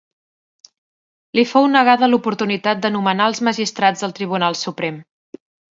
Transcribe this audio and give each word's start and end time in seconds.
Li 1.39 1.43
fou 1.51 1.67
negada 1.75 2.09
l'oportunitat 2.11 2.83
de 2.87 2.93
nomenar 2.99 3.31
els 3.33 3.45
magistrats 3.51 4.05
del 4.07 4.21
Tribunal 4.21 4.63
Suprem. 4.67 5.03